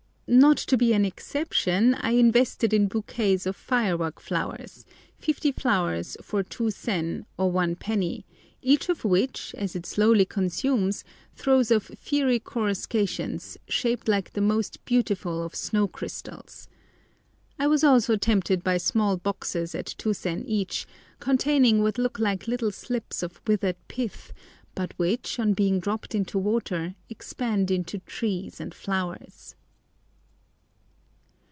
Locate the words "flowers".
4.21-4.85, 5.51-6.15, 28.73-29.55